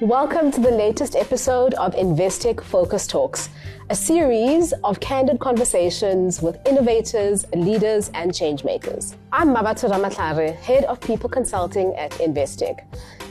[0.00, 3.50] Welcome to the latest episode of Investec Focus Talks,
[3.90, 9.16] a series of candid conversations with innovators, leaders, and changemakers.
[9.30, 12.82] I'm Mabatho Ramatlare, Head of People Consulting at Investec.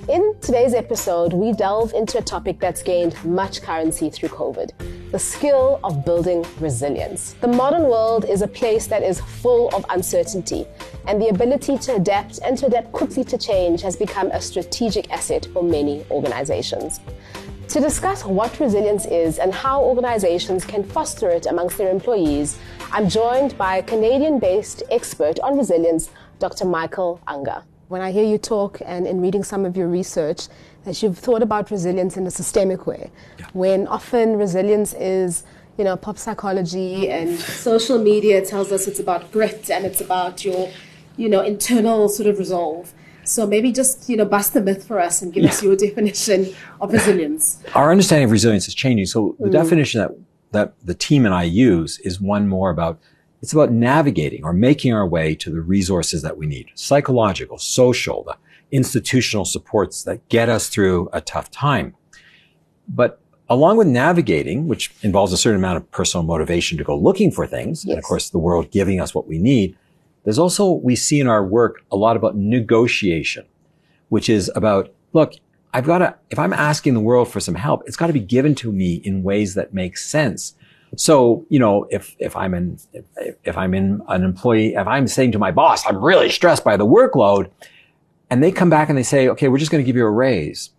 [0.09, 4.69] In today's episode, we delve into a topic that's gained much currency through COVID
[5.11, 7.33] the skill of building resilience.
[7.41, 10.67] The modern world is a place that is full of uncertainty,
[11.07, 15.09] and the ability to adapt and to adapt quickly to change has become a strategic
[15.11, 16.99] asset for many organizations.
[17.69, 22.59] To discuss what resilience is and how organizations can foster it amongst their employees,
[22.91, 26.65] I'm joined by a Canadian based expert on resilience, Dr.
[26.65, 27.63] Michael Ungar.
[27.89, 30.47] When I hear you talk and in reading some of your research,
[30.83, 33.47] that you've thought about resilience in a systemic way, yeah.
[33.53, 35.43] when often resilience is
[35.79, 40.43] you know, pop psychology and social media tells us it's about grit and it's about
[40.43, 40.69] your,
[41.15, 42.93] you know, internal sort of resolve.
[43.23, 45.49] So maybe just, you know, bust the myth for us and give yeah.
[45.49, 47.63] us your definition of resilience.
[47.75, 49.05] Our understanding of resilience is changing.
[49.05, 49.51] So the mm.
[49.53, 50.11] definition that,
[50.51, 52.99] that the team and I use is one more about,
[53.41, 56.69] it's about navigating or making our way to the resources that we need.
[56.75, 58.37] Psychological, social, the
[58.71, 61.95] institutional supports that get us through a tough time.
[62.87, 67.31] But along with navigating, which involves a certain amount of personal motivation to go looking
[67.31, 67.91] for things, yes.
[67.91, 69.77] and of course the world giving us what we need,
[70.23, 73.45] there's also, we see in our work a lot about negotiation,
[74.09, 75.33] which is about, look,
[75.73, 78.19] I've got to, if I'm asking the world for some help, it's got to be
[78.19, 80.55] given to me in ways that make sense.
[80.95, 85.07] So, you know, if, if I'm in, if, if I'm in an employee, if I'm
[85.07, 87.49] saying to my boss, I'm really stressed by the workload,
[88.29, 90.11] and they come back and they say, okay, we're just going to give you a
[90.11, 90.71] raise.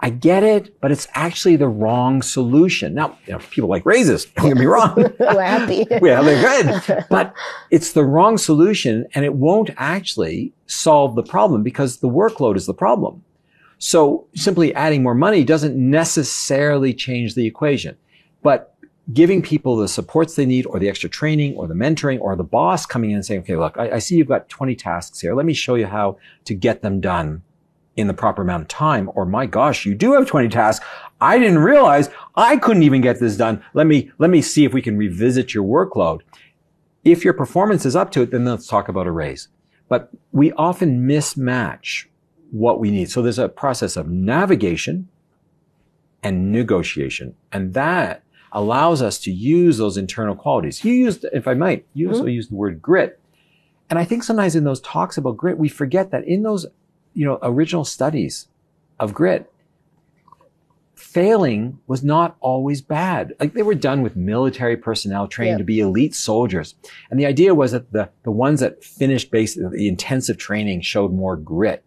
[0.00, 2.94] I get it, but it's actually the wrong solution.
[2.94, 4.26] Now, you know, people like raises.
[4.26, 4.94] Don't get me wrong.
[5.18, 5.86] We're happy.
[6.02, 7.06] yeah, they're good.
[7.10, 7.34] But
[7.70, 12.66] it's the wrong solution and it won't actually solve the problem because the workload is
[12.66, 13.24] the problem.
[13.78, 17.96] So simply adding more money doesn't necessarily change the equation.
[18.48, 18.74] But
[19.12, 22.42] giving people the supports they need or the extra training or the mentoring or the
[22.42, 25.34] boss coming in and saying, okay, look, I, I see you've got 20 tasks here.
[25.34, 26.16] Let me show you how
[26.46, 27.42] to get them done
[27.94, 29.10] in the proper amount of time.
[29.14, 30.82] Or my gosh, you do have 20 tasks.
[31.20, 33.62] I didn't realize I couldn't even get this done.
[33.74, 36.22] Let me, let me see if we can revisit your workload.
[37.04, 39.48] If your performance is up to it, then let's talk about a raise.
[39.90, 42.06] But we often mismatch
[42.50, 43.10] what we need.
[43.10, 45.10] So there's a process of navigation
[46.22, 47.34] and negotiation.
[47.52, 48.22] And that
[48.52, 50.84] allows us to use those internal qualities.
[50.84, 52.30] You used, if I might, you also mm-hmm.
[52.30, 53.20] used the word grit.
[53.90, 56.66] And I think sometimes in those talks about grit, we forget that in those
[57.14, 58.48] you know, original studies
[59.00, 59.50] of grit,
[60.94, 63.34] failing was not always bad.
[63.40, 66.74] Like they were done with military personnel trained to be elite soldiers.
[67.10, 71.12] And the idea was that the, the ones that finished basically the intensive training showed
[71.12, 71.84] more grit.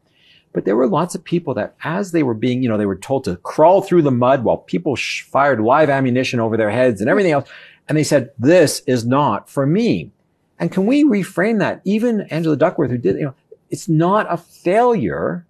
[0.53, 2.97] But there were lots of people that as they were being, you know, they were
[2.97, 6.99] told to crawl through the mud while people sh- fired live ammunition over their heads
[6.99, 7.49] and everything else.
[7.87, 10.11] And they said, this is not for me.
[10.59, 11.81] And can we reframe that?
[11.85, 13.35] Even Angela Duckworth, who did, you know,
[13.69, 15.45] it's not a failure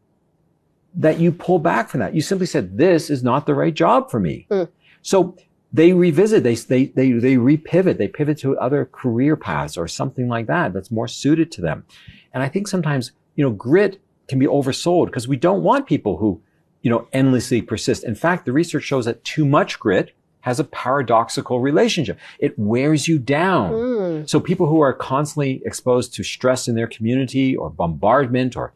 [0.93, 2.13] that you pull back from that.
[2.13, 4.45] You simply said, this is not the right job for me.
[4.49, 4.69] Mm.
[5.01, 5.35] So
[5.73, 10.27] they revisit, they, they, they, they repivot, they pivot to other career paths or something
[10.27, 11.85] like that that's more suited to them.
[12.33, 14.01] And I think sometimes, you know, grit
[14.31, 16.41] can be oversold because we don't want people who,
[16.81, 18.05] you know, endlessly persist.
[18.05, 22.17] In fact, the research shows that too much grit has a paradoxical relationship.
[22.39, 23.73] It wears you down.
[23.73, 24.29] Mm.
[24.29, 28.73] So people who are constantly exposed to stress in their community or bombardment or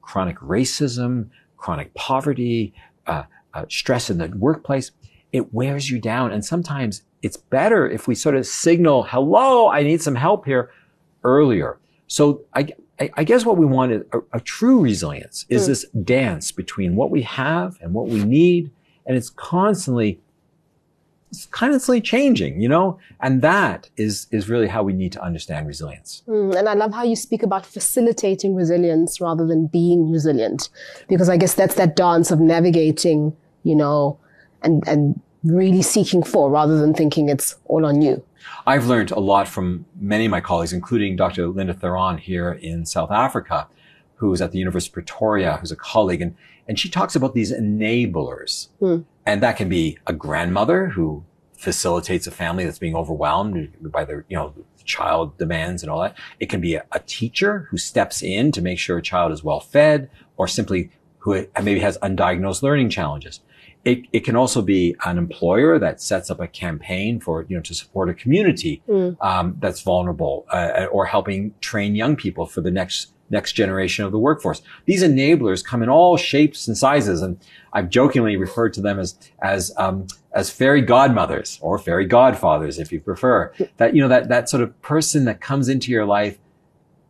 [0.00, 2.72] chronic racism, chronic poverty,
[3.08, 4.92] uh, uh, stress in the workplace,
[5.32, 6.30] it wears you down.
[6.30, 10.70] And sometimes it's better if we sort of signal, hello, I need some help here
[11.24, 11.80] earlier.
[12.06, 12.68] So I,
[13.00, 15.66] I, guess what we want is a, a true resilience is mm.
[15.66, 18.70] this dance between what we have and what we need.
[19.06, 20.20] And it's constantly
[21.30, 22.98] it's constantly changing, you know?
[23.20, 26.22] And that is, is really how we need to understand resilience.
[26.28, 30.68] Mm, and I love how you speak about facilitating resilience rather than being resilient,
[31.08, 34.16] because I guess that's that dance of navigating, you know,
[34.62, 38.22] and, and really seeking for rather than thinking it's all on you.
[38.66, 41.48] I've learned a lot from many of my colleagues, including Dr.
[41.48, 43.68] Linda Theron here in South Africa,
[44.16, 46.22] who's at the University of Pretoria, who's a colleague.
[46.22, 46.36] And,
[46.68, 48.68] and she talks about these enablers.
[48.80, 49.04] Mm.
[49.26, 51.24] And that can be a grandmother who
[51.56, 54.52] facilitates a family that's being overwhelmed by their, you know,
[54.84, 56.16] child demands and all that.
[56.40, 59.42] It can be a, a teacher who steps in to make sure a child is
[59.42, 63.40] well fed or simply who maybe has undiagnosed learning challenges.
[63.84, 67.62] It, it can also be an employer that sets up a campaign for, you know,
[67.62, 69.16] to support a community, mm.
[69.20, 74.12] um, that's vulnerable, uh, or helping train young people for the next next generation of
[74.12, 74.62] the workforce.
[74.84, 77.38] These enablers come in all shapes and sizes, and
[77.72, 82.92] I've jokingly referred to them as as um, as fairy godmothers or fairy godfathers, if
[82.92, 83.52] you prefer.
[83.76, 86.38] That you know that that sort of person that comes into your life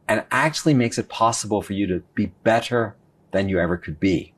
[0.09, 2.97] and actually makes it possible for you to be better
[3.33, 4.34] than you ever could be.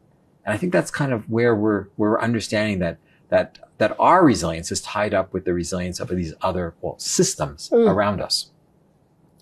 [0.47, 2.99] And I think that's kind of where we're we're understanding that
[3.29, 7.69] that that our resilience is tied up with the resilience of these other well, systems
[7.71, 7.91] mm.
[7.91, 8.51] around us.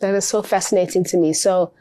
[0.00, 1.32] That is so fascinating to me.
[1.32, 1.72] So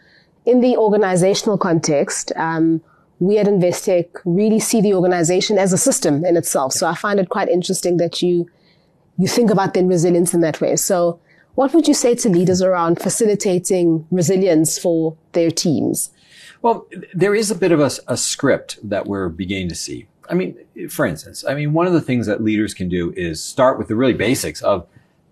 [0.46, 2.82] in the organizational context, um,
[3.20, 6.74] we at Investec really see the organization as a system in itself.
[6.74, 8.48] So I find it quite interesting that you
[9.18, 10.76] you think about then resilience in that way.
[10.76, 11.20] So
[11.56, 16.10] what would you say to leaders around facilitating resilience for their teams?
[16.64, 20.08] Well, there is a bit of a, a script that we're beginning to see.
[20.30, 20.58] I mean,
[20.90, 23.90] for instance, I mean, one of the things that leaders can do is start with
[23.90, 24.88] the really basics of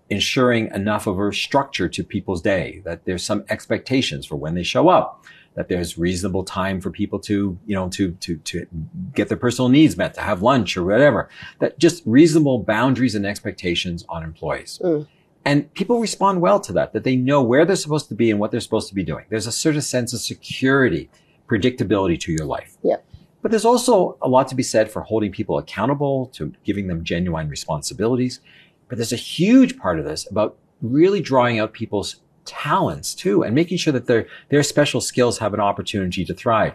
[0.09, 4.63] ensuring enough of a structure to people's day, that there's some expectations for when they
[4.63, 5.25] show up,
[5.55, 8.67] that there's reasonable time for people to, you know, to, to, to
[9.15, 11.29] get their personal needs met, to have lunch or whatever,
[11.59, 14.81] that just reasonable boundaries and expectations on employees.
[14.83, 15.07] Mm.
[15.43, 18.39] And people respond well to that, that they know where they're supposed to be and
[18.39, 19.25] what they're supposed to be doing.
[19.29, 21.09] There's a certain sense of security,
[21.47, 22.77] predictability to your life.
[22.83, 22.97] Yeah.
[23.41, 27.03] But there's also a lot to be said for holding people accountable, to giving them
[27.03, 28.39] genuine responsibilities.
[28.87, 33.53] But there's a huge part of this about really drawing out people's talents too and
[33.53, 36.73] making sure that their their special skills have an opportunity to thrive.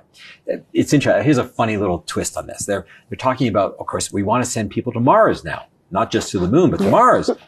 [0.73, 1.25] It's interesting.
[1.25, 2.67] Here's a funny little twist on this.
[2.67, 6.11] They're they're talking about, of course, we want to send people to Mars now, not
[6.11, 7.31] just to the moon, but to Mars.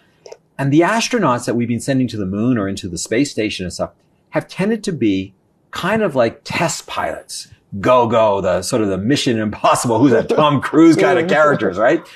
[0.59, 3.65] And the astronauts that we've been sending to the moon or into the space station
[3.65, 3.93] and stuff
[4.31, 5.33] have tended to be
[5.71, 7.49] kind of like test pilots.
[7.81, 11.79] Go, go, the sort of the mission impossible, who's that Tom Cruise kind of characters,
[11.79, 12.07] right?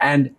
[0.00, 0.34] And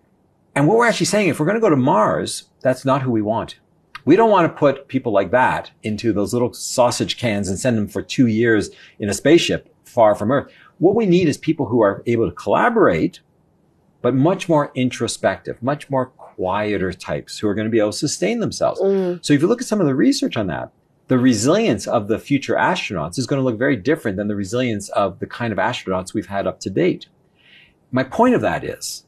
[0.56, 3.12] and what we're actually saying, if we're going to go to Mars, that's not who
[3.12, 3.60] we want.
[4.06, 7.78] We don't want to put people like that into those little sausage cans and send
[7.78, 8.70] them for two years
[9.00, 10.52] in a spaceship far from Earth.
[10.80, 13.22] What we need is people who are able to collaborate,
[14.04, 17.98] but much more introspective, much more quieter types who are going to be able to
[17.98, 18.80] sustain themselves.
[18.82, 19.26] Mm.
[19.26, 20.72] So if you look at some of the research on that,
[21.08, 24.90] the resilience of the future astronauts is going to look very different than the resilience
[24.90, 27.08] of the kind of astronauts we've had up to date.
[27.92, 29.06] My point of that is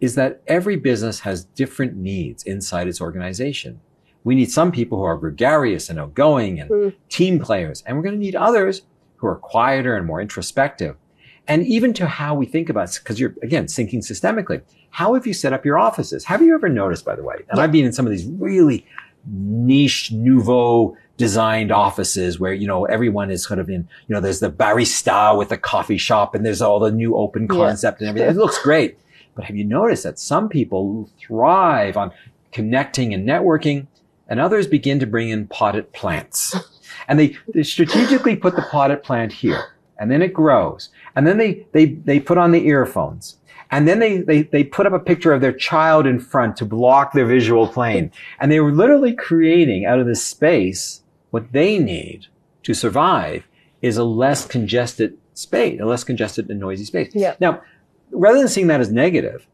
[0.00, 3.80] is that every business has different needs inside its organization.
[4.24, 6.94] We need some people who are gregarious and outgoing and mm.
[7.10, 8.82] team players, and we're going to need others
[9.16, 10.96] who are quieter and more introspective.
[11.46, 14.62] And even to how we think about, because you're again thinking systemically.
[14.90, 16.24] How have you set up your offices?
[16.24, 17.36] Have you ever noticed, by the way?
[17.48, 17.64] And yeah.
[17.64, 18.86] I've been in some of these really
[19.26, 24.40] niche, nouveau designed offices where, you know, everyone is kind of in, you know, there's
[24.40, 28.08] the barista with the coffee shop and there's all the new open concept yeah.
[28.08, 28.36] and everything.
[28.36, 28.98] It looks great.
[29.34, 32.12] But have you noticed that some people thrive on
[32.52, 33.86] connecting and networking
[34.28, 36.56] and others begin to bring in potted plants?
[37.06, 40.90] And they, they strategically put the potted plant here and then it grows.
[41.16, 43.38] And then they, they, they put on the earphones.
[43.70, 46.64] And then they, they, they put up a picture of their child in front to
[46.64, 48.12] block their visual plane.
[48.40, 52.26] And they were literally creating out of this space what they need
[52.62, 53.48] to survive
[53.82, 57.10] is a less congested space, a less congested and noisy space.
[57.14, 57.34] Yeah.
[57.40, 57.62] Now,
[58.10, 59.46] rather than seeing that as negative,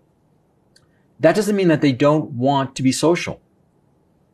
[1.20, 3.40] that doesn't mean that they don't want to be social.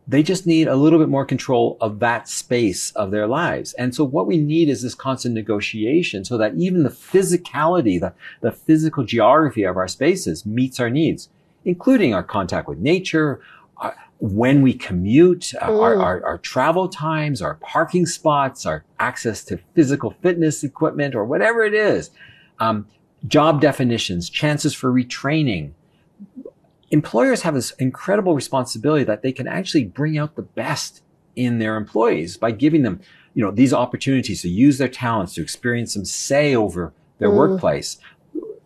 [0.08, 3.72] They just need a little bit more control of that space of their lives.
[3.74, 8.12] And so what we need is this constant negotiation so that even the physicality, the,
[8.40, 11.28] the physical geography of our spaces meets our needs,
[11.64, 13.40] including our contact with nature,
[13.78, 19.44] our, when we commute, uh, our, our, our, travel times, our parking spots, our access
[19.44, 22.10] to physical fitness equipment or whatever it is.
[22.60, 22.86] Um,
[23.26, 25.72] job definitions, chances for retraining.
[26.90, 31.02] Employers have this incredible responsibility that they can actually bring out the best
[31.34, 33.00] in their employees by giving them,
[33.34, 37.34] you know, these opportunities to use their talents, to experience some say over their mm.
[37.34, 37.98] workplace.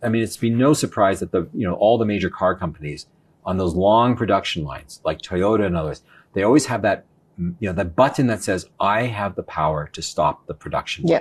[0.03, 3.07] I mean, it's been no surprise that the, you know, all the major car companies
[3.43, 7.05] on those long production lines, like Toyota and others, they always have that,
[7.37, 11.13] you know, that button that says, I have the power to stop the production line.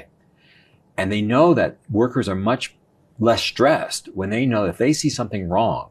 [0.97, 2.77] And they know that workers are much
[3.19, 5.91] less stressed when they know that if they see something wrong,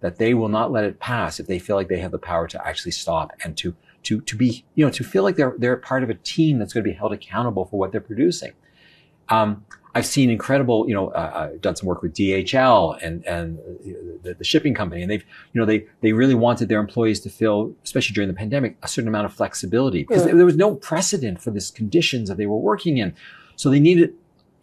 [0.00, 2.46] that they will not let it pass if they feel like they have the power
[2.46, 5.76] to actually stop and to to to be you know to feel like they're they're
[5.76, 8.52] part of a team that's going to be held accountable for what they're producing.
[9.28, 9.64] Um,
[9.96, 13.58] I've seen incredible, you know, uh, I've uh, done some work with DHL and and
[14.22, 15.24] the, the, shipping company, and they've,
[15.54, 18.88] you know, they they really wanted their employees to feel, especially during the pandemic, a
[18.88, 20.34] certain amount of flexibility because yeah.
[20.34, 23.14] there was no precedent for this conditions that they were working in,
[23.56, 24.12] so they needed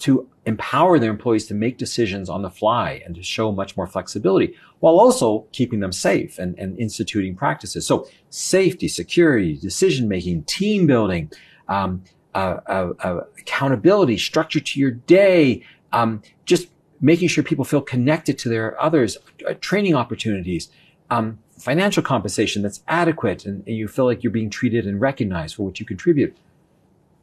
[0.03, 3.87] to empower their employees to make decisions on the fly and to show much more
[3.87, 7.87] flexibility while also keeping them safe and, and instituting practices.
[7.87, 11.31] So safety, security, decision making, team building,
[11.69, 12.03] um,
[12.35, 16.67] uh, uh, uh, accountability, structure to your day, um, just
[16.99, 19.17] making sure people feel connected to their others,
[19.47, 20.69] uh, training opportunities,
[21.11, 25.55] um, financial compensation that's adequate, and, and, you feel like you're being treated and recognized
[25.55, 26.35] for what you contribute.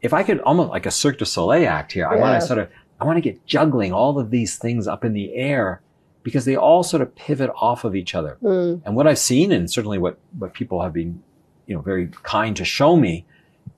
[0.03, 2.17] If I could almost like a Cirque du Soleil act here, yeah.
[2.17, 2.69] I want to sort of,
[3.01, 5.83] I want to get juggling all of these things up in the air
[6.23, 8.39] because they all sort of pivot off of each other.
[8.43, 8.83] Mm.
[8.85, 11.23] And what I've seen, and certainly what, what people have been,
[11.67, 13.25] you know, very kind to show me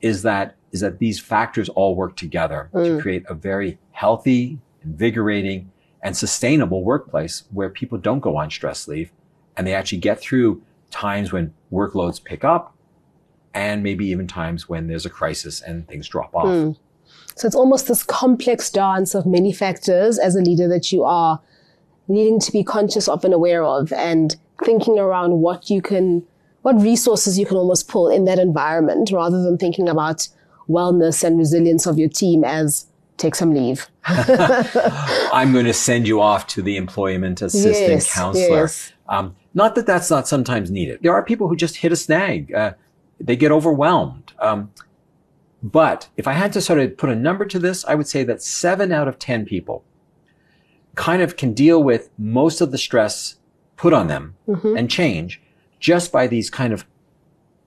[0.00, 2.84] is that, is that these factors all work together mm.
[2.84, 5.70] to create a very healthy, invigorating,
[6.02, 9.12] and sustainable workplace where people don't go on stress leave
[9.56, 10.60] and they actually get through
[10.90, 12.74] times when workloads pick up
[13.54, 16.46] and maybe even times when there's a crisis and things drop off.
[16.46, 16.76] Mm.
[17.34, 21.40] So it's almost this complex dance of many factors as a leader that you are
[22.08, 26.26] needing to be conscious of and aware of and thinking around what you can,
[26.62, 30.28] what resources you can almost pull in that environment rather than thinking about
[30.68, 33.88] wellness and resilience of your team as take some leave.
[34.06, 38.62] I'm going to send you off to the employment assistant yes, counselor.
[38.62, 38.92] Yes.
[39.08, 41.00] Um, not that that's not sometimes needed.
[41.02, 42.52] There are people who just hit a snag.
[42.52, 42.72] Uh,
[43.26, 44.32] they get overwhelmed.
[44.38, 44.70] Um,
[45.62, 48.24] but if I had to sort of put a number to this, I would say
[48.24, 49.84] that seven out of 10 people
[50.94, 53.36] kind of can deal with most of the stress
[53.76, 54.76] put on them mm-hmm.
[54.76, 55.40] and change
[55.80, 56.84] just by these kind of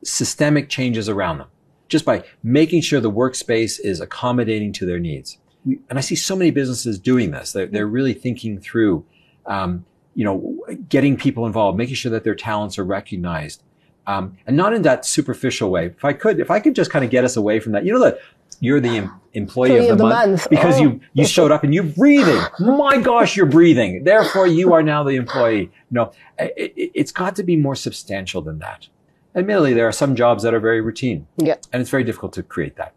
[0.04, 1.48] systemic changes around them,
[1.88, 6.36] just by making sure the workspace is accommodating to their needs and I see so
[6.36, 7.52] many businesses doing this.
[7.52, 9.06] They're, they're really thinking through,
[9.46, 13.64] um, you know, getting people involved, making sure that their talents are recognized,
[14.08, 15.88] um, and not in that superficial way.
[15.88, 17.94] If I could, if I could just kind of get us away from that, you
[17.94, 18.20] know, that
[18.60, 20.84] you're the em- employee of the, of the month, because oh.
[20.84, 22.42] you you showed up and you're breathing.
[22.60, 24.04] My gosh, you're breathing.
[24.04, 25.72] Therefore, you are now the employee.
[25.92, 28.88] No, it, it's got to be more substantial than that.
[29.36, 32.44] Admittedly, there are some jobs that are very routine, yeah, and it's very difficult to
[32.44, 32.94] create that.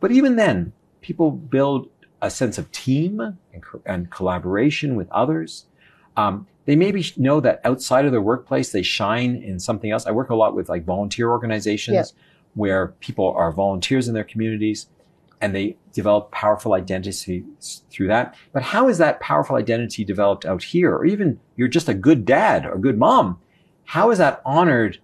[0.00, 1.88] But even then, people build
[2.22, 3.20] a sense of team
[3.52, 5.66] and, co- and collaboration with others.
[6.16, 10.06] Um, they maybe know that outside of their workplace, they shine in something else.
[10.06, 12.22] I work a lot with like volunteer organizations yeah.
[12.54, 14.86] where people are volunteers in their communities
[15.40, 18.36] and they develop powerful identities through that.
[18.52, 20.94] But how is that powerful identity developed out here?
[20.94, 23.40] Or even you're just a good dad or good mom.
[23.86, 25.00] How is that honored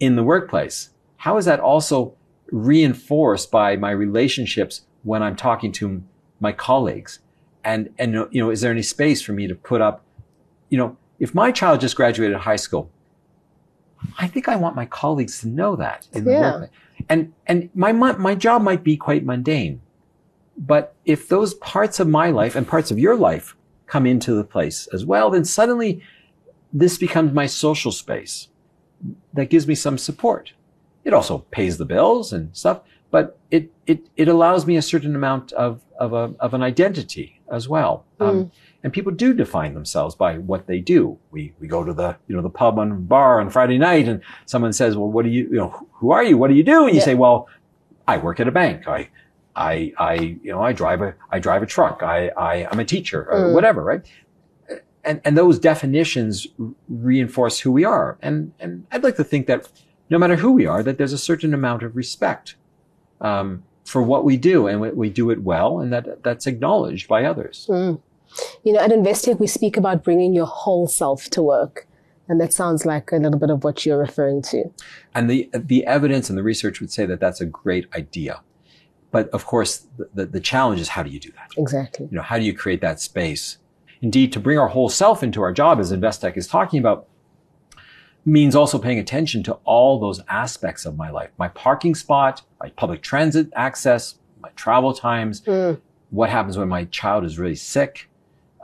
[0.00, 0.90] in the workplace?
[1.16, 2.14] How is that also
[2.50, 6.02] reinforced by my relationships when I'm talking to
[6.40, 7.18] my colleagues?
[7.62, 10.04] And, and, you know, is there any space for me to put up,
[10.68, 12.90] you know, if my child just graduated high school,
[14.18, 16.60] I think I want my colleagues to know that in the yeah.
[16.60, 16.70] work.
[17.08, 19.80] And, and my, my job might be quite mundane.
[20.56, 23.56] But if those parts of my life and parts of your life
[23.86, 26.02] come into the place as well, then suddenly
[26.72, 28.48] this becomes my social space
[29.32, 30.52] that gives me some support.
[31.04, 35.14] It also pays the bills and stuff, but it, it, it allows me a certain
[35.14, 38.04] amount of, of, a, of an identity as well.
[38.20, 38.50] Um, mm.
[38.84, 41.18] And people do define themselves by what they do.
[41.32, 44.22] We, we go to the, you know, the pub and bar on Friday night and
[44.46, 46.38] someone says, well, what do you, you know, who are you?
[46.38, 46.84] What do you do?
[46.84, 47.04] And you yeah.
[47.04, 47.48] say, well,
[48.06, 48.86] I work at a bank.
[48.86, 49.08] I,
[49.56, 52.04] I, I, you know, I drive a, I drive a truck.
[52.04, 53.54] I, I, I'm a teacher or mm.
[53.54, 54.06] whatever, right?
[55.02, 56.46] And, and those definitions
[56.88, 58.16] reinforce who we are.
[58.22, 59.68] And, and I'd like to think that
[60.10, 62.54] no matter who we are, that there's a certain amount of respect
[63.20, 67.08] um, for what we do, and we, we, do it well, and that that's acknowledged
[67.08, 67.66] by others.
[67.68, 68.00] Mm.
[68.64, 71.86] You know, at Investec, we speak about bringing your whole self to work.
[72.28, 74.64] And that sounds like a little bit of what you're referring to.
[75.14, 78.42] And the, the evidence and the research would say that that's a great idea.
[79.10, 81.50] But of course, the, the, the challenge is how do you do that?
[81.56, 82.06] Exactly.
[82.10, 83.58] You know, how do you create that space?
[84.02, 87.08] Indeed, to bring our whole self into our job, as Investec is talking about,
[88.26, 91.30] means also paying attention to all those aspects of my life.
[91.38, 95.80] My parking spot, my public transit access, my travel times, mm.
[96.10, 98.07] what happens when my child is really sick.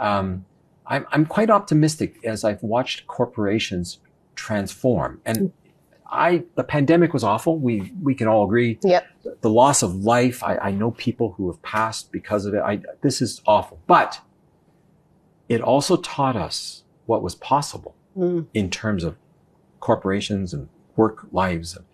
[0.05, 0.45] Um,
[0.87, 3.99] I'm, I'm quite optimistic as I've watched corporations
[4.35, 5.21] transform.
[5.25, 5.53] And
[6.11, 7.59] I, the pandemic was awful.
[7.59, 8.79] We, we can all agree.
[8.83, 9.07] Yep.
[9.41, 10.43] The loss of life.
[10.45, 12.61] I, I know people who have passed because of it.
[12.61, 14.21] I, this is awful, but
[15.49, 18.47] it also taught us what was possible mm.
[18.53, 19.17] in terms of
[19.81, 21.87] corporations and work lives and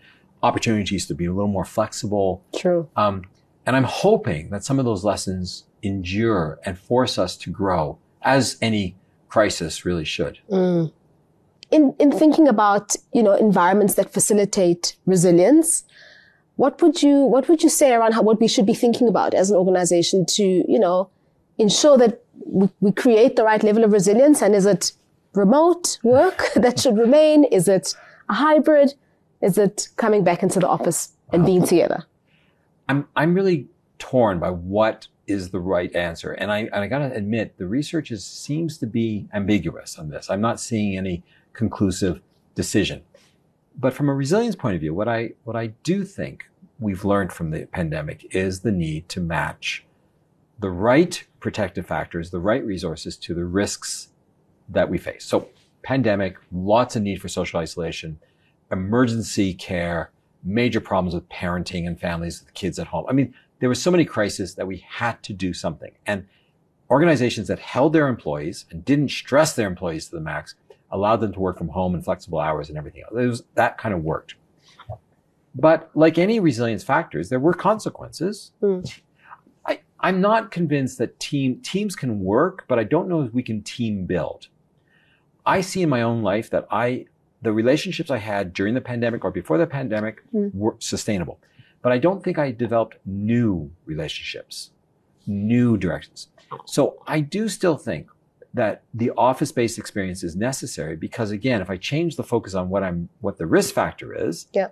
[0.42, 2.42] opportunities to be a little more flexible.
[2.56, 2.88] True.
[2.96, 3.24] Um,
[3.70, 8.56] and I'm hoping that some of those lessons endure and force us to grow as
[8.60, 8.96] any
[9.28, 10.40] crisis really should.
[10.50, 10.90] Mm.
[11.70, 15.84] In, in thinking about, you know, environments that facilitate resilience,
[16.56, 19.34] what would you, what would you say around how, what we should be thinking about
[19.34, 21.08] as an organization to, you know,
[21.56, 24.42] ensure that we, we create the right level of resilience?
[24.42, 24.90] And is it
[25.32, 27.44] remote work that should remain?
[27.44, 27.94] Is it
[28.28, 28.94] a hybrid?
[29.40, 32.04] Is it coming back into the office and being together?
[32.90, 33.68] I'm, I'm really
[34.00, 36.32] torn by what is the right answer.
[36.32, 40.28] And I, and I gotta admit, the research is, seems to be ambiguous on this.
[40.28, 42.20] I'm not seeing any conclusive
[42.56, 43.02] decision.
[43.78, 47.32] But from a resilience point of view, what I, what I do think we've learned
[47.32, 49.84] from the pandemic is the need to match
[50.58, 54.08] the right protective factors, the right resources to the risks
[54.68, 55.24] that we face.
[55.24, 55.48] So
[55.84, 58.18] pandemic, lots of need for social isolation,
[58.72, 60.10] emergency care,
[60.42, 63.04] major problems with parenting and families with kids at home.
[63.08, 65.92] I mean, there were so many crises that we had to do something.
[66.06, 66.26] And
[66.90, 70.54] organizations that held their employees and didn't stress their employees to the max
[70.90, 73.12] allowed them to work from home and flexible hours and everything else.
[73.12, 74.34] Was, that kind of worked.
[75.54, 78.52] But like any resilience factors, there were consequences.
[78.62, 79.00] Mm.
[79.66, 83.42] I, I'm not convinced that team, teams can work, but I don't know if we
[83.42, 84.48] can team build.
[85.44, 87.06] I see in my own life that I,
[87.42, 90.54] the relationships I had during the pandemic or before the pandemic mm.
[90.54, 91.38] were sustainable.
[91.82, 94.70] But I don't think I developed new relationships,
[95.26, 96.28] new directions.
[96.66, 98.08] So I do still think
[98.52, 102.82] that the office-based experience is necessary because again, if I change the focus on what
[102.82, 104.68] I'm, what the risk factor is, yeah.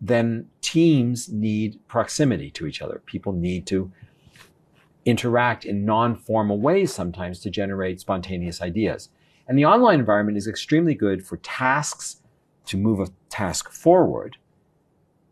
[0.00, 3.00] then teams need proximity to each other.
[3.06, 3.90] People need to
[5.04, 9.08] interact in non-formal ways sometimes to generate spontaneous ideas.
[9.48, 12.22] And the online environment is extremely good for tasks
[12.66, 14.36] to move a task forward.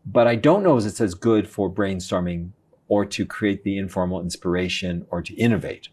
[0.05, 2.51] But I don't know if it's as good for brainstorming
[2.87, 5.89] or to create the informal inspiration or to innovate.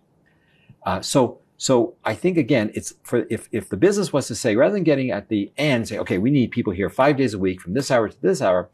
[0.84, 4.54] Uh, so so I think again, it's for if if the business was to say
[4.54, 7.38] rather than getting at the end, say, okay, we need people here five days a
[7.38, 8.70] week from this hour to this hour.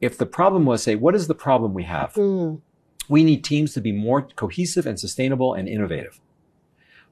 [0.00, 2.12] If the problem was say, what is the problem we have?
[2.14, 2.60] Mm.
[3.08, 6.20] We need teams to be more cohesive and sustainable and innovative.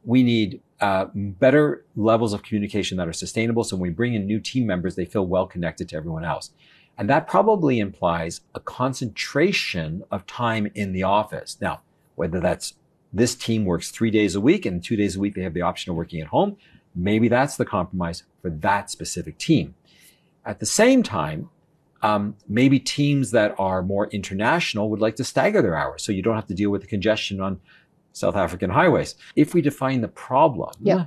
[0.04, 3.62] We need uh, better levels of communication that are sustainable.
[3.62, 6.50] So when we bring in new team members, they feel well connected to everyone else.
[6.98, 11.56] And that probably implies a concentration of time in the office.
[11.60, 11.82] Now,
[12.16, 12.74] whether that's
[13.12, 15.62] this team works three days a week and two days a week they have the
[15.62, 16.56] option of working at home.
[16.96, 19.76] Maybe that's the compromise for that specific team.
[20.44, 21.48] At the same time,
[22.02, 26.22] um, maybe teams that are more international would like to stagger their hours so you
[26.22, 27.60] don't have to deal with the congestion on
[28.12, 29.14] South African highways.
[29.36, 31.06] If we define the problem, yeah.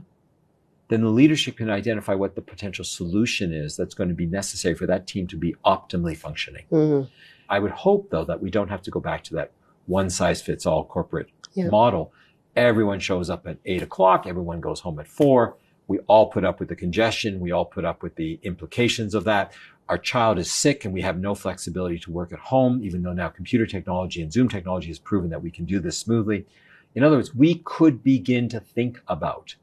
[0.87, 4.75] then the leadership can identify what the potential solution is that's going to be necessary
[4.75, 6.65] for that team to be optimally functioning.
[6.71, 7.09] Mm-hmm.
[7.49, 9.51] I would hope, though, that we don't have to go back to that
[9.85, 11.67] one size fits all corporate yeah.
[11.67, 12.11] model.
[12.55, 14.25] Everyone shows up at eight o'clock.
[14.25, 15.57] Everyone goes home at four.
[15.87, 17.39] We all put up with the congestion.
[17.39, 19.53] We all put up with the implications of that.
[19.87, 23.13] Our child is sick and we have no flexibility to work at home, even though
[23.13, 26.47] now computer technology and Zoom technology has proven that we can do this smoothly.
[26.95, 29.55] In other words, we could begin to think about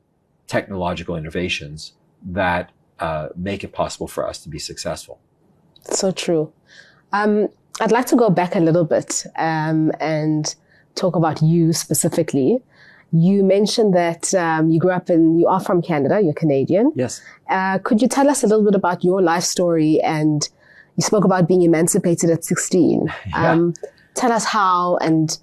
[0.47, 5.18] technological innovations that uh, make it possible for us to be successful.
[5.85, 6.53] So true.
[7.12, 7.49] Um,
[7.81, 10.55] I'd like to go back a little bit um, and
[10.95, 12.62] talk about you specifically.
[13.12, 16.92] You mentioned that um, you grew up in, you are from Canada, you're Canadian.
[16.95, 17.21] Yes.
[17.51, 20.01] Uh, could you tell us a little bit about your life story?
[20.03, 20.49] And
[20.97, 23.12] you spoke about being emancipated at 16.
[23.27, 23.51] Yeah.
[23.53, 23.75] Um,
[24.14, 25.38] tell us how, and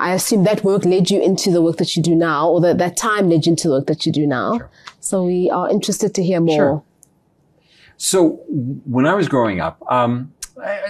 [0.00, 2.78] I assume that work led you into the work that you do now, or that,
[2.78, 4.58] that time led you into the work that you do now.
[4.58, 4.70] Sure.
[5.00, 6.56] So we are interested to hear more.
[6.56, 6.82] Sure.
[7.96, 8.42] So
[8.96, 10.32] when I was growing up, um,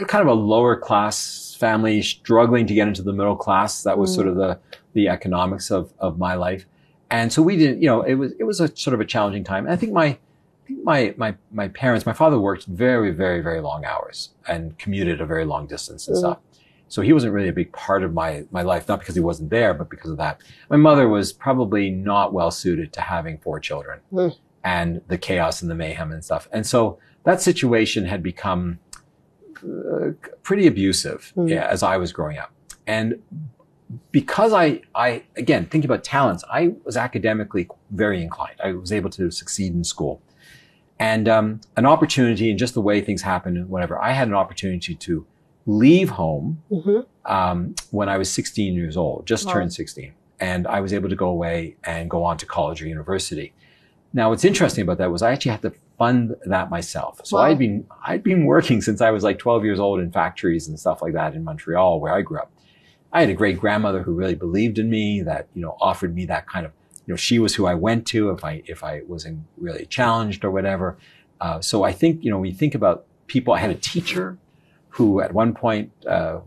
[0.06, 3.82] kind of a lower class family struggling to get into the middle class.
[3.82, 4.14] That was mm.
[4.14, 4.58] sort of the,
[4.94, 6.66] the economics of, of my life.
[7.10, 9.44] And so we didn't, you know, it was, it was a sort of a challenging
[9.44, 9.64] time.
[9.66, 10.18] And I think my,
[10.84, 15.26] my, my, my parents, my father worked very, very, very long hours and commuted a
[15.26, 16.20] very long distance and mm.
[16.20, 16.38] stuff.
[16.90, 19.50] So he wasn't really a big part of my, my life, not because he wasn't
[19.50, 20.40] there, but because of that.
[20.68, 24.36] My mother was probably not well suited to having four children mm.
[24.64, 26.48] and the chaos and the mayhem and stuff.
[26.52, 28.80] And so that situation had become
[29.62, 30.10] uh,
[30.42, 31.48] pretty abusive mm.
[31.48, 32.50] yeah, as I was growing up.
[32.88, 33.22] And
[34.10, 38.56] because I, I, again, thinking about talents, I was academically very inclined.
[38.64, 40.20] I was able to succeed in school.
[40.98, 44.96] And um, an opportunity and just the way things happen whatever, I had an opportunity
[44.96, 45.24] to
[45.70, 47.00] leave home mm-hmm.
[47.32, 49.52] um, when I was 16 years old, just wow.
[49.52, 50.12] turned 16.
[50.40, 53.52] And I was able to go away and go on to college or university.
[54.12, 57.20] Now, what's interesting about that was I actually had to fund that myself.
[57.24, 57.44] So wow.
[57.44, 60.78] I'd been, I'd been working since I was like 12 years old in factories and
[60.78, 62.50] stuff like that in Montreal where I grew up.
[63.12, 66.26] I had a great grandmother who really believed in me that, you know, offered me
[66.26, 66.72] that kind of,
[67.06, 70.44] you know, she was who I went to if I, if I wasn't really challenged
[70.44, 70.96] or whatever.
[71.40, 74.38] Uh, so I think, you know, when you think about people, I had a teacher
[74.90, 76.40] who at one point, uh,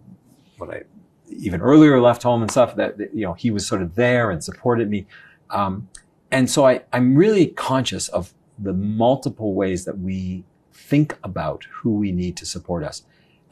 [0.58, 0.84] what I,
[1.30, 4.30] even earlier left home and stuff that, that, you know, he was sort of there
[4.30, 5.06] and supported me.
[5.50, 5.88] Um,
[6.32, 11.96] and so I, I'm really conscious of the multiple ways that we think about who
[11.96, 13.04] we need to support us.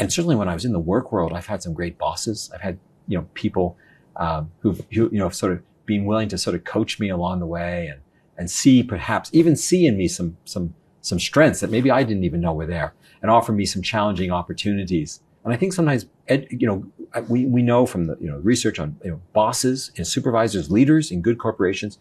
[0.02, 2.50] and certainly when I was in the work world, I've had some great bosses.
[2.54, 3.78] I've had, you know, people
[4.16, 7.46] um, who, you know, sort of been willing to sort of coach me along the
[7.46, 8.02] way and,
[8.36, 12.24] and see perhaps even see in me some, some, some strengths that maybe I didn't
[12.24, 15.22] even know were there and offer me some challenging opportunities.
[15.44, 16.86] And I think sometimes, ed, you know,
[17.28, 21.12] we, we know from the, you know, research on, you know, bosses and supervisors, leaders
[21.12, 21.98] in good corporations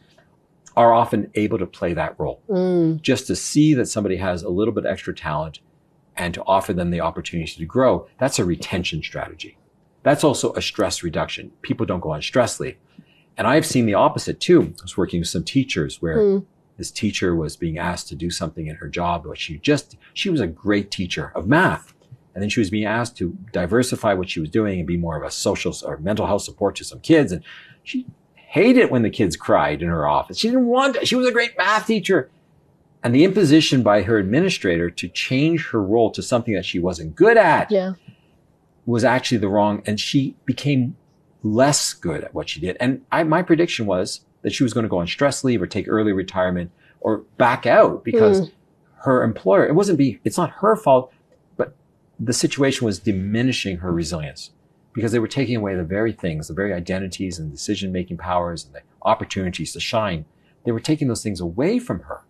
[0.76, 2.40] are often able to play that role.
[2.48, 3.00] Mm.
[3.00, 5.60] Just to see that somebody has a little bit extra talent
[6.16, 8.06] and to offer them the opportunity to grow.
[8.18, 9.56] That's a retention strategy.
[10.02, 11.50] That's also a stress reduction.
[11.62, 12.76] People don't go on stress leave.
[13.36, 14.74] And I've seen the opposite too.
[14.80, 16.46] I was working with some teachers where mm.
[16.80, 20.30] This teacher was being asked to do something in her job, but she just, she
[20.30, 21.92] was a great teacher of math.
[22.34, 25.14] And then she was being asked to diversify what she was doing and be more
[25.14, 27.32] of a social or mental health support to some kids.
[27.32, 27.44] And
[27.82, 30.38] she hated when the kids cried in her office.
[30.38, 31.04] She didn't want to.
[31.04, 32.30] She was a great math teacher.
[33.02, 37.14] And the imposition by her administrator to change her role to something that she wasn't
[37.14, 37.92] good at yeah.
[38.86, 40.96] was actually the wrong, and she became
[41.42, 42.78] less good at what she did.
[42.80, 45.66] And I, my prediction was that she was going to go on stress leave or
[45.66, 48.52] take early retirement or back out because mm.
[49.04, 51.12] her employer, it wasn't be, it's not her fault,
[51.56, 51.74] but
[52.18, 54.50] the situation was diminishing her resilience
[54.92, 58.64] because they were taking away the very things, the very identities and decision making powers
[58.64, 60.24] and the opportunities to shine.
[60.64, 62.22] They were taking those things away from her.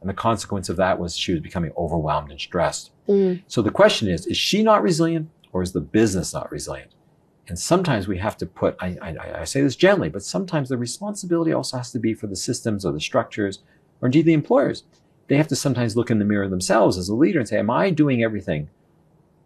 [0.00, 2.90] And the consequence of that was she was becoming overwhelmed and stressed.
[3.08, 3.42] Mm.
[3.46, 6.90] So the question is, is she not resilient or is the business not resilient?
[7.50, 10.78] And sometimes we have to put, I, I, I, say this gently, but sometimes the
[10.78, 13.58] responsibility also has to be for the systems or the structures
[14.00, 14.84] or indeed the employers.
[15.26, 17.68] They have to sometimes look in the mirror themselves as a leader and say, am
[17.68, 18.70] I doing everything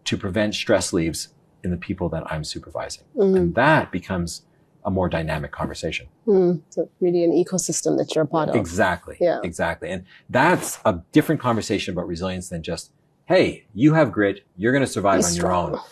[0.03, 1.29] to prevent stress leaves
[1.63, 3.05] in the people that I'm supervising?
[3.17, 3.37] Mm.
[3.37, 4.43] And that becomes
[4.85, 6.07] a more dynamic conversation.
[6.27, 8.55] Mm, so really an ecosystem that you're a part of.
[8.55, 9.17] Exactly.
[9.19, 9.39] Yeah.
[9.43, 9.89] Exactly.
[9.89, 12.91] And that's a different conversation about resilience than just,
[13.25, 15.71] hey, you have grit, you're going to survive Be on strong.
[15.71, 15.85] your own.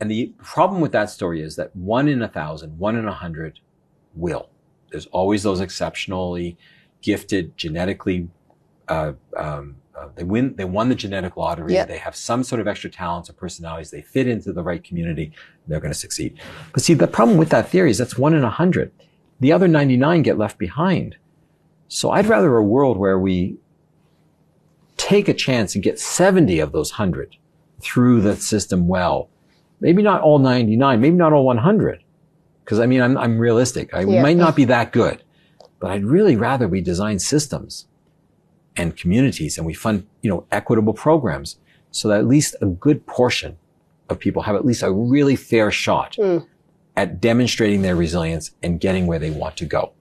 [0.00, 3.12] And the problem with that story is that one in a thousand, one in a
[3.12, 3.60] hundred
[4.14, 4.50] will.
[4.90, 6.56] There's always those exceptionally
[7.00, 8.28] gifted, genetically
[8.88, 11.72] uh, um, uh, they win, they won the genetic lottery.
[11.72, 11.88] Yep.
[11.88, 13.90] They have some sort of extra talents or personalities.
[13.90, 15.32] They fit into the right community.
[15.66, 16.38] They're going to succeed.
[16.72, 18.92] But see, the problem with that theory is that's one in a hundred.
[19.40, 21.16] The other 99 get left behind.
[21.88, 23.56] So I'd rather a world where we
[24.96, 27.36] take a chance and get 70 of those 100
[27.80, 29.28] through the system well.
[29.80, 32.02] Maybe not all 99, maybe not all 100.
[32.64, 33.94] Because I mean, I'm, I'm realistic.
[33.94, 34.22] I yeah.
[34.22, 35.22] might not be that good,
[35.78, 37.86] but I'd really rather we design systems
[38.76, 41.58] and communities and we fund, you know, equitable programs
[41.90, 43.56] so that at least a good portion
[44.08, 46.46] of people have at least a really fair shot mm.
[46.96, 49.92] at demonstrating their resilience and getting where they want to go.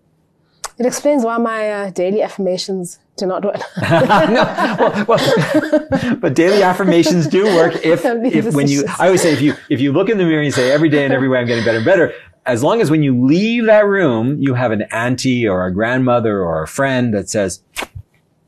[0.77, 3.55] It explains why my uh, daily affirmations do not work.
[3.81, 9.31] no, well, well, but daily affirmations do work if, if when you, I always say
[9.31, 11.29] if you, if you look in the mirror and you say every day and every
[11.29, 12.13] way I'm getting better and better,
[12.45, 16.41] as long as when you leave that room, you have an auntie or a grandmother
[16.41, 17.61] or a friend that says,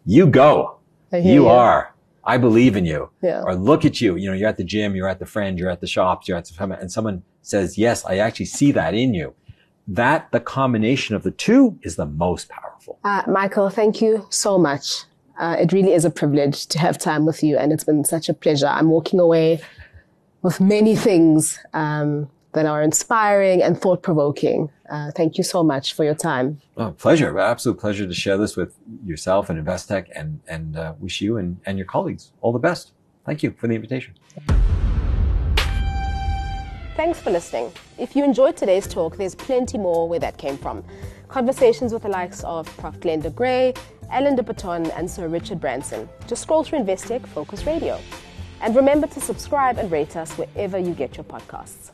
[0.05, 0.77] you go.
[1.11, 1.95] You, you, are.
[2.23, 3.09] I believe in you.
[3.21, 3.41] Yeah.
[3.43, 4.17] Or look at you.
[4.17, 6.37] You know, you're at the gym, you're at the friend, you're at the shops, you're
[6.37, 9.33] at the, and someone says, yes, I actually see that in you.
[9.87, 12.99] That, the combination of the two is the most powerful.
[13.03, 15.03] Uh, Michael, thank you so much.
[15.39, 18.27] Uh, it really is a privilege to have time with you and it's been such
[18.27, 18.67] a pleasure.
[18.67, 19.61] I'm walking away
[20.41, 24.69] with many things, um, that are inspiring and thought provoking.
[24.89, 26.59] Uh, thank you so much for your time.
[26.75, 27.37] Oh, pleasure.
[27.37, 31.59] Absolute pleasure to share this with yourself and Investec and, and uh, wish you and,
[31.67, 32.93] and your colleagues all the best.
[33.25, 34.15] Thank you for the invitation.
[36.97, 37.71] Thanks for listening.
[37.99, 40.83] If you enjoyed today's talk, there's plenty more where that came from.
[41.27, 42.99] Conversations with the likes of Prof.
[42.99, 43.75] Glenda Gray,
[44.11, 46.09] Alain de Botton, and Sir Richard Branson.
[46.25, 47.99] Just scroll through Investec Focus Radio.
[48.61, 51.91] And remember to subscribe and rate us wherever you get your podcasts.